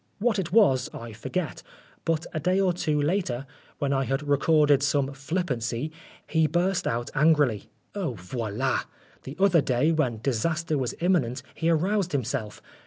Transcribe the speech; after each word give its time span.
What 0.17 0.39
it 0.39 0.51
was 0.51 0.89
I 0.95 1.13
forget, 1.13 1.61
but 2.05 2.25
a 2.33 2.39
day 2.39 2.59
or 2.59 2.73
two 2.73 2.99
later, 2.99 3.45
when 3.77 3.93
I 3.93 4.05
had 4.05 4.27
recorded 4.27 4.81
some 4.81 5.13
flippancy, 5.13 5.91
he 6.25 6.47
burst 6.47 6.87
out 6.87 7.11
angrily," 7.13 7.69
Oh, 7.93 8.15
voila. 8.15 8.79
The 9.25 9.35
other 9.39 9.61
day, 9.61 9.91
when 9.91 10.17
disaster 10.23 10.75
was 10.75 10.95
imminent, 11.01 11.43
he 11.53 11.69
aroused 11.69 12.13
himself. 12.13 12.63